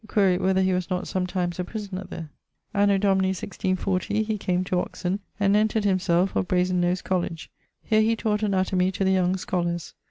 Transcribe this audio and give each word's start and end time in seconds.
Quaere 0.07 0.39
whether 0.39 0.63
he 0.63 0.73
was 0.73 0.89
not 0.89 1.07
sometimes 1.07 1.59
a 1.59 1.63
prisoner 1.63 2.03
there? 2.09 2.31
Anno 2.73 2.97
Domini 2.97 3.27
164 3.35 3.99
he 3.99 4.35
came 4.39 4.63
to 4.63 4.79
Oxon, 4.79 5.19
and 5.39 5.55
entred 5.55 5.83
himselfe 5.83 6.35
of 6.35 6.47
Brasen 6.47 6.79
nose 6.81 7.03
college. 7.03 7.51
Here 7.83 8.01
he 8.01 8.15
taught 8.15 8.41
anatomy 8.41 8.91
to 8.93 9.03
the 9.03 9.11
young 9.11 9.37
scholars. 9.37 9.93